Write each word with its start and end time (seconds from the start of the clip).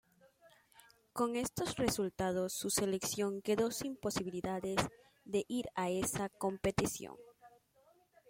Con 1.13 1.35
estos 1.35 1.75
resultados, 1.77 2.53
su 2.53 2.71
selección 2.71 3.43
quedó 3.43 3.69
sin 3.69 3.95
posibilidades 3.95 4.77
de 5.25 5.45
ir 5.47 5.65
a 5.75 5.91
esa 5.91 6.27
competición. 6.27 7.15